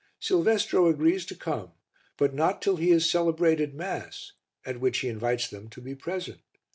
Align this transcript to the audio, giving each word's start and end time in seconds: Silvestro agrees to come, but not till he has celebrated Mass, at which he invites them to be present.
Silvestro 0.19 0.87
agrees 0.87 1.27
to 1.27 1.35
come, 1.35 1.73
but 2.17 2.33
not 2.33 2.59
till 2.59 2.77
he 2.77 2.89
has 2.89 3.07
celebrated 3.07 3.75
Mass, 3.75 4.31
at 4.65 4.79
which 4.79 4.97
he 5.01 5.07
invites 5.07 5.47
them 5.47 5.69
to 5.69 5.79
be 5.79 5.93
present. 5.93 6.41